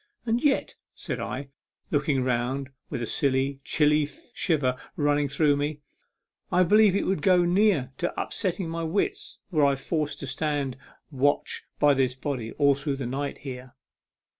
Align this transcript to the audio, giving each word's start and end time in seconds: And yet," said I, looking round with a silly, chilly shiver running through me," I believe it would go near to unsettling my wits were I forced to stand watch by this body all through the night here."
And 0.25 0.43
yet," 0.43 0.73
said 0.95 1.19
I, 1.19 1.49
looking 1.91 2.23
round 2.23 2.71
with 2.89 3.03
a 3.03 3.05
silly, 3.05 3.59
chilly 3.63 4.07
shiver 4.33 4.75
running 4.95 5.29
through 5.29 5.55
me," 5.57 5.81
I 6.51 6.63
believe 6.63 6.95
it 6.95 7.05
would 7.05 7.21
go 7.21 7.45
near 7.45 7.91
to 7.99 8.19
unsettling 8.19 8.69
my 8.69 8.81
wits 8.83 9.37
were 9.51 9.63
I 9.63 9.75
forced 9.75 10.19
to 10.21 10.25
stand 10.25 10.75
watch 11.11 11.65
by 11.77 11.93
this 11.93 12.15
body 12.15 12.51
all 12.53 12.73
through 12.73 12.95
the 12.95 13.05
night 13.05 13.37
here." 13.45 13.75